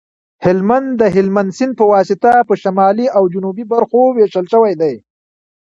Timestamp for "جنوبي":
3.33-3.65